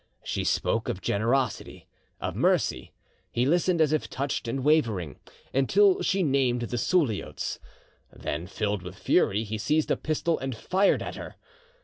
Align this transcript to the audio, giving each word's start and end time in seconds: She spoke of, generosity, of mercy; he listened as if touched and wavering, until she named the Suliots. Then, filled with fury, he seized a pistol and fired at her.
She 0.23 0.43
spoke 0.43 0.89
of, 0.89 0.99
generosity, 0.99 1.85
of 2.19 2.35
mercy; 2.35 2.91
he 3.31 3.45
listened 3.45 3.79
as 3.79 3.93
if 3.93 4.09
touched 4.09 4.47
and 4.47 4.63
wavering, 4.63 5.19
until 5.53 6.01
she 6.01 6.23
named 6.23 6.61
the 6.63 6.79
Suliots. 6.79 7.59
Then, 8.11 8.47
filled 8.47 8.81
with 8.81 8.97
fury, 8.97 9.43
he 9.43 9.59
seized 9.59 9.91
a 9.91 9.95
pistol 9.95 10.39
and 10.39 10.57
fired 10.57 11.03
at 11.03 11.17
her. 11.17 11.35